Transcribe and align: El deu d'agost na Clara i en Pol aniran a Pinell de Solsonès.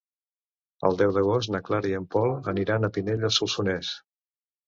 El 0.87 0.95
deu 1.01 1.11
d'agost 1.17 1.51
na 1.55 1.61
Clara 1.67 1.91
i 1.91 1.93
en 1.99 2.07
Pol 2.15 2.33
aniran 2.53 2.87
a 2.87 2.91
Pinell 2.95 3.21
de 3.27 3.33
Solsonès. 3.39 3.93